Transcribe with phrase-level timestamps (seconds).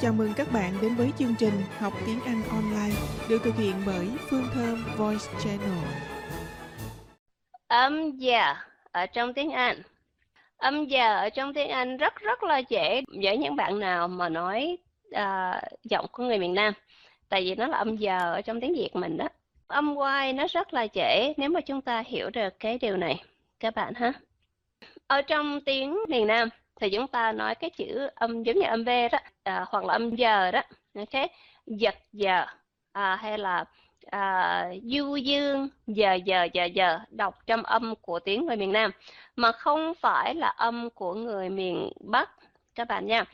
[0.00, 2.96] Chào mừng các bạn đến với chương trình Học tiếng Anh online
[3.28, 5.84] được thực hiện bởi Phương Thơm Voice Channel.
[7.68, 8.54] Âm giờ
[8.92, 9.82] ở trong tiếng Anh.
[10.56, 14.28] Âm giờ ở trong tiếng Anh rất rất là dễ với những bạn nào mà
[14.28, 14.78] nói
[15.08, 16.72] uh, giọng của người miền Nam.
[17.28, 19.28] Tại vì nó là âm giờ ở trong tiếng Việt mình đó.
[19.66, 23.22] Âm quay nó rất là dễ nếu mà chúng ta hiểu được cái điều này
[23.60, 24.12] các bạn ha.
[25.06, 26.48] Ở trong tiếng miền Nam
[26.80, 29.92] thì chúng ta nói cái chữ âm giống như âm V đó à, hoặc là
[29.92, 30.62] âm giờ đó.
[30.94, 31.30] Ok?
[31.66, 32.46] Giật giờ
[32.92, 33.64] à, hay là
[34.10, 38.90] à, du dương giờ giờ giờ giờ đọc trong âm của tiếng người miền Nam.
[39.36, 42.30] Mà không phải là âm của người miền Bắc
[42.74, 43.24] các bạn nha.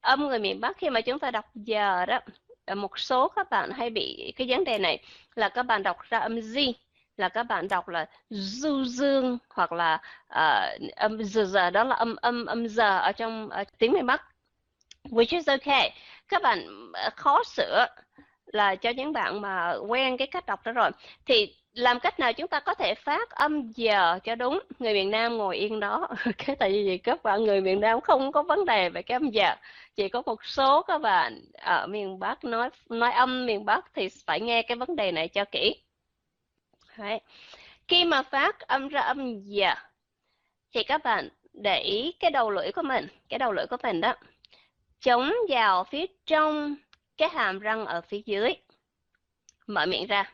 [0.00, 2.20] Âm người miền Bắc khi mà chúng ta đọc giờ đó
[2.66, 4.98] à, một số các bạn hay bị cái vấn đề này
[5.34, 6.72] là các bạn đọc ra âm Z
[7.18, 11.96] là các bạn đọc là du dương hoặc là uh, âm giờ giờ đó là
[11.96, 14.22] âm âm âm giờ ở trong uh, tiếng miền Bắc.
[15.04, 15.92] Which is okay.
[16.28, 17.86] Các bạn ờ, khó sửa
[18.46, 20.90] là cho những bạn mà quen cái cách đọc đó rồi.
[21.26, 24.60] Thì làm cách nào chúng ta có thể phát âm giờ cho đúng?
[24.78, 26.08] Người miền Nam ngồi yên đó.
[26.38, 29.30] Cái tại vì các bạn người miền Nam không có vấn đề về cái âm
[29.30, 29.54] giờ.
[29.96, 34.08] Chỉ có một số các bạn ở miền Bắc nói nói âm miền Bắc thì
[34.26, 35.82] phải nghe cái vấn đề này cho kỹ.
[36.98, 37.22] Right.
[37.88, 39.74] Khi mà phát âm ra âm giờ
[40.72, 44.00] thì các bạn để ý cái đầu lưỡi của mình, cái đầu lưỡi của mình
[44.00, 44.14] đó
[45.00, 46.76] chống vào phía trong
[47.16, 48.52] cái hàm răng ở phía dưới.
[49.66, 50.32] Mở miệng ra.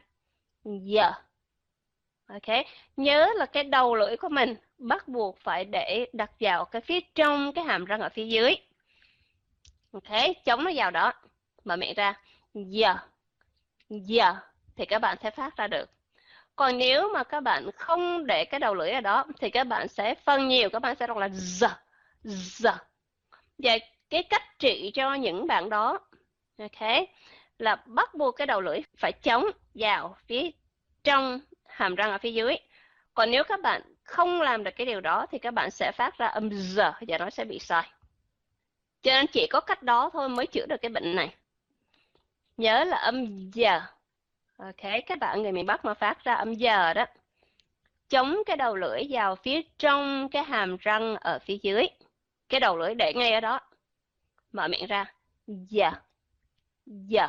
[0.64, 1.12] Giờ.
[2.26, 2.64] Ok.
[2.96, 7.00] Nhớ là cái đầu lưỡi của mình bắt buộc phải để đặt vào cái phía
[7.14, 8.56] trong cái hàm răng ở phía dưới.
[9.92, 10.20] Ok.
[10.44, 11.12] Chống nó vào đó.
[11.64, 12.20] Mở miệng ra.
[12.54, 12.94] Giờ.
[13.88, 14.34] Giờ.
[14.76, 15.90] Thì các bạn sẽ phát ra được
[16.56, 19.88] còn nếu mà các bạn không để cái đầu lưỡi ở đó, thì các bạn
[19.88, 21.68] sẽ phân nhiều, các bạn sẽ đọc là z
[22.24, 22.76] z.
[23.58, 23.78] Và
[24.10, 25.98] cái cách trị cho những bạn đó,
[26.58, 27.08] ok,
[27.58, 30.50] là bắt buộc cái đầu lưỡi phải chống vào phía
[31.04, 32.56] trong hàm răng ở phía dưới.
[33.14, 36.18] Còn nếu các bạn không làm được cái điều đó, thì các bạn sẽ phát
[36.18, 37.90] ra âm z và nó sẽ bị sai.
[39.02, 41.34] Cho nên chỉ có cách đó thôi mới chữa được cái bệnh này.
[42.56, 43.80] Nhớ là âm giờ
[44.56, 47.06] Ok, các bạn người miền Bắc mà phát ra âm giờ đó.
[48.08, 51.86] Chống cái đầu lưỡi vào phía trong cái hàm răng ở phía dưới.
[52.48, 53.60] Cái đầu lưỡi để ngay ở đó.
[54.52, 55.14] Mở miệng ra.
[55.46, 55.90] Giờ.
[56.86, 57.28] Giờ.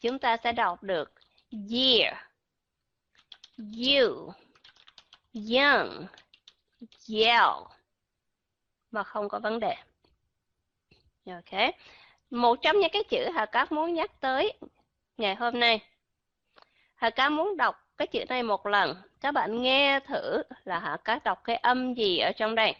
[0.00, 1.12] Chúng ta sẽ đọc được
[1.52, 2.14] year,
[3.58, 4.32] you,
[5.32, 6.06] young,
[7.08, 7.50] yell.
[8.90, 9.74] Mà không có vấn đề.
[11.26, 11.74] Ok.
[12.30, 14.52] Một trong những cái chữ Hà Cát muốn nhắc tới
[15.16, 15.80] ngày hôm nay.
[16.94, 18.96] Hà Cá muốn đọc cái chữ này một lần.
[19.20, 22.74] Các bạn nghe thử là Hà Cá đọc cái âm gì ở trong đây.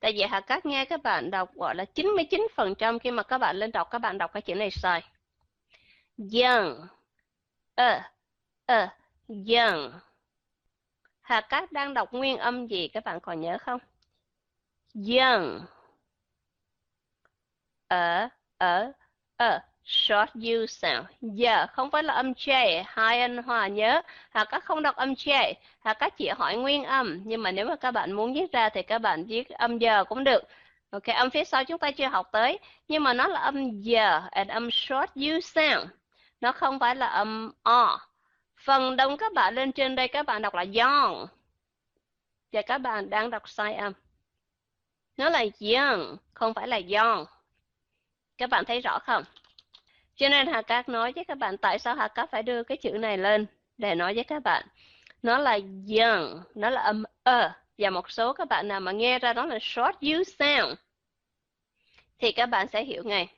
[0.00, 3.56] Tại vì Hà Cát nghe các bạn đọc gọi là 99% khi mà các bạn
[3.56, 5.02] lên đọc các bạn đọc cái chữ này sai.
[6.18, 6.86] dần,
[7.74, 8.00] Ờ.
[8.66, 8.88] Ờ.
[9.28, 9.92] dần.
[11.20, 13.78] Hà Cát đang đọc nguyên âm gì các bạn còn nhớ không?
[14.94, 15.60] dần,
[17.88, 18.28] Ở.
[18.58, 18.92] Ở.
[19.36, 21.06] Ở short u sound.
[21.20, 24.02] Giờ không phải là âm J, hai anh hòa nhớ.
[24.30, 27.20] Hoặc các không đọc âm J, hoặc các chỉ hỏi nguyên âm.
[27.24, 30.04] Nhưng mà nếu mà các bạn muốn viết ra thì các bạn viết âm giờ
[30.04, 30.42] cũng được.
[30.90, 32.58] Ok, âm phía sau chúng ta chưa học tới.
[32.88, 35.90] Nhưng mà nó là âm giờ, and âm short u sound.
[36.40, 38.00] Nó không phải là âm O.
[38.64, 41.26] Phần đông các bạn lên trên đây các bạn đọc là young.
[42.52, 43.92] Và các bạn đang đọc sai âm.
[45.16, 47.24] Nó là young, không phải là young.
[48.38, 49.24] Các bạn thấy rõ không?
[50.16, 52.76] Cho nên Hà Cát nói với các bạn tại sao Hà Cát phải đưa cái
[52.76, 53.46] chữ này lên
[53.78, 54.66] để nói với các bạn.
[55.22, 55.58] Nó là
[55.98, 57.52] young, nó là âm ơ.
[57.78, 60.78] Và một số các bạn nào mà nghe ra đó là short u sound
[62.18, 63.28] thì các bạn sẽ hiểu ngay.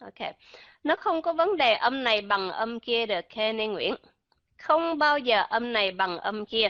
[0.00, 0.34] Ok.
[0.84, 3.94] Nó không có vấn đề âm này bằng âm kia được Kenny Nguyễn.
[4.58, 6.68] Không bao giờ âm này bằng âm kia.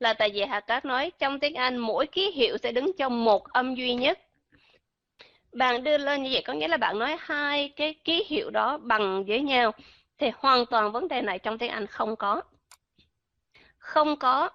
[0.00, 3.24] Là tại vì Hà Cát nói trong tiếng Anh mỗi ký hiệu sẽ đứng trong
[3.24, 4.18] một âm duy nhất
[5.54, 8.78] bạn đưa lên như vậy có nghĩa là bạn nói hai cái ký hiệu đó
[8.78, 9.72] bằng với nhau.
[10.18, 12.42] Thì hoàn toàn vấn đề này trong tiếng Anh không có.
[13.78, 14.50] Không có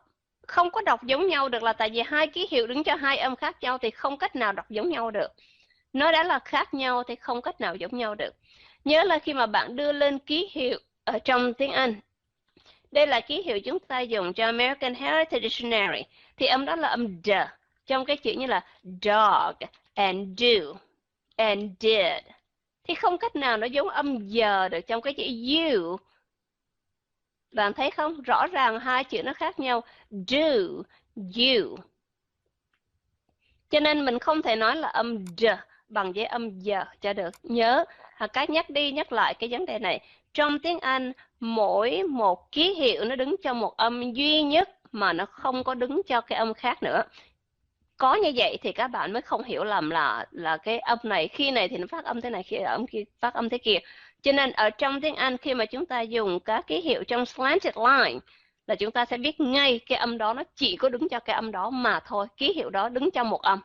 [0.48, 3.18] không có đọc giống nhau được là tại vì hai ký hiệu đứng cho hai
[3.18, 5.28] âm khác nhau thì không cách nào đọc giống nhau được.
[5.94, 8.34] Nó đã là khác nhau thì không cách nào giống nhau được.
[8.86, 11.96] Nhớ là khi mà bạn đưa lên ký hiệu ở trong tiếng Anh,
[12.92, 16.02] đây là ký hiệu chúng ta dùng cho American Heritage Dictionary,
[16.38, 17.30] thì âm đó là âm d,
[17.86, 20.74] trong cái chữ như là dog and do
[21.40, 22.24] and did
[22.84, 25.98] thì không cách nào nó giống âm giờ được trong cái chữ you
[27.52, 30.48] bạn thấy không rõ ràng hai chữ nó khác nhau do
[31.16, 31.78] you
[33.70, 35.46] cho nên mình không thể nói là âm d
[35.90, 37.30] bằng với âm giờ cho được.
[37.44, 37.86] Nhớ,
[38.34, 40.00] các nhắc đi nhắc lại cái vấn đề này.
[40.34, 45.14] Trong tiếng Anh, mỗi một ký hiệu nó đứng cho một âm duy nhất mà
[45.14, 47.04] nó không có đứng cho cái âm khác nữa.
[48.00, 51.28] Có như vậy thì các bạn mới không hiểu lầm là là cái âm này
[51.28, 53.78] khi này thì nó phát âm thế này khi âm kia phát âm thế kia.
[54.22, 57.26] Cho nên ở trong tiếng Anh khi mà chúng ta dùng các ký hiệu trong
[57.26, 58.20] slanted line
[58.68, 61.34] là chúng ta sẽ biết ngay cái âm đó nó chỉ có đứng cho cái
[61.34, 62.28] âm đó mà thôi.
[62.38, 63.62] Ký hiệu đó đứng cho một âm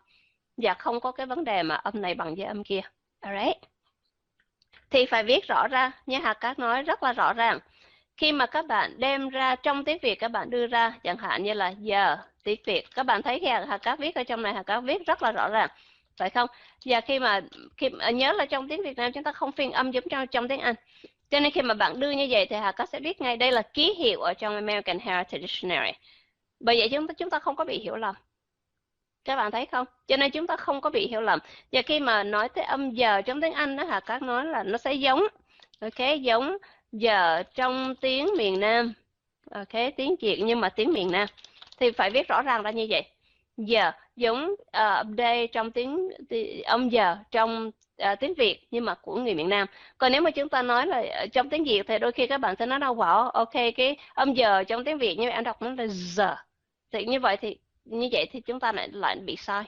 [0.57, 2.81] và không có cái vấn đề mà âm này bằng với âm kia.
[3.21, 3.57] Alright.
[4.91, 7.59] Thì phải viết rõ ra, nha Hà Cát nói rất là rõ ràng.
[8.17, 11.43] Khi mà các bạn đem ra trong tiếng Việt các bạn đưa ra, chẳng hạn
[11.43, 14.55] như là giờ tiếng Việt, các bạn thấy khi Hà Cát viết ở trong này
[14.55, 15.69] Hà Cát viết rất là rõ ràng,
[16.17, 16.49] phải không?
[16.85, 17.41] Và khi mà
[17.77, 20.27] khi ờ, nhớ là trong tiếng Việt Nam chúng ta không phiên âm giống trong
[20.27, 20.75] trong tiếng Anh.
[21.31, 23.53] Cho nên khi mà bạn đưa như vậy thì Hà Cát sẽ biết ngay đây
[23.53, 25.93] là ký hiệu ở trong American Heritage Dictionary.
[26.61, 28.15] Bởi vậy chúng ta chúng ta không có bị hiểu lầm
[29.25, 31.39] các bạn thấy không cho nên chúng ta không có bị hiểu lầm
[31.73, 34.63] và khi mà nói tới âm giờ trong tiếng Anh đó hà các nói là
[34.63, 35.23] nó sẽ giống
[35.81, 36.57] ok giống
[36.95, 38.93] giờ trong tiếng miền Nam.
[39.51, 41.29] Ok tiếng Việt nhưng mà tiếng miền Nam.
[41.79, 43.05] Thì phải viết rõ ràng ra như vậy.
[43.57, 46.09] Giờ giống ờ, uh, đây trong tiếng
[46.65, 47.71] âm giờ trong
[48.03, 49.67] uh, tiếng Việt nhưng mà của người miền Nam.
[49.99, 52.39] Còn nếu mà chúng ta nói là ờ, trong tiếng Việt thì đôi khi các
[52.39, 55.45] bạn sẽ nói đâu võ ok cái âm giờ trong tiếng Việt nhưng mà em
[55.45, 56.37] đọc nó là giờ.
[56.93, 59.65] Thì như vậy thì như vậy thì chúng ta lại lại bị sai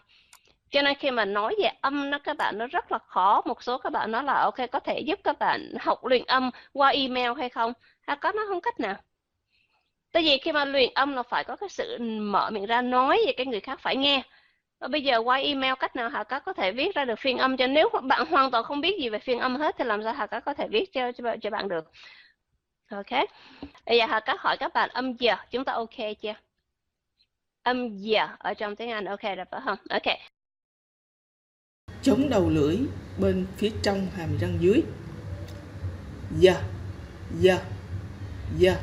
[0.70, 3.42] cho nên khi mà nói về âm nó các bạn nó rất là khó.
[3.44, 6.50] Một số các bạn nói là ok có thể giúp các bạn học luyện âm
[6.72, 7.72] qua email hay không?
[8.06, 8.94] Hay có nó không cách nào.
[10.12, 13.22] Tại vì khi mà luyện âm là phải có cái sự mở miệng ra nói
[13.26, 14.22] về cái người khác phải nghe.
[14.80, 17.38] Và bây giờ qua email cách nào Hà Cát có thể viết ra được phiên
[17.38, 17.66] âm cho?
[17.66, 20.26] Nếu bạn hoàn toàn không biết gì về phiên âm hết thì làm sao Hà
[20.26, 21.90] Cát có thể viết cho cho, cho bạn được?
[22.90, 23.20] Ok.
[23.86, 26.34] Bây giờ Hà Cát hỏi các bạn âm giờ chúng ta ok chưa?
[27.62, 29.78] Âm giờ ở trong tiếng Anh ok rồi phải không?
[29.90, 30.18] Ok
[32.06, 32.76] chống đầu lưỡi
[33.18, 34.82] bên phía trong hàm răng dưới.
[36.38, 36.54] Giờ
[37.40, 37.58] giờ
[38.58, 38.76] giờ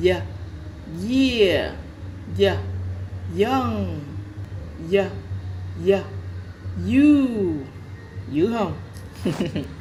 [0.00, 0.20] giờ
[1.08, 1.72] yeah
[2.36, 2.56] giờ
[3.38, 4.00] young
[4.88, 5.10] giờ
[5.84, 6.02] giờ
[6.86, 7.26] you
[8.32, 8.72] dữ không